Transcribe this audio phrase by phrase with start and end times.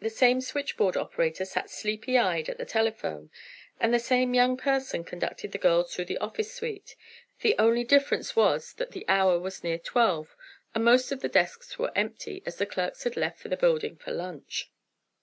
[0.00, 3.30] The same switchboard operator sat sleepy eyed at the telephone,
[3.80, 6.94] and the same young person conducted the girls through the office suite,
[7.40, 10.36] the only difference was that the hour was near twelve,
[10.74, 14.12] and most of the desks were empty, as the clerks had left the building for
[14.12, 14.70] lunch.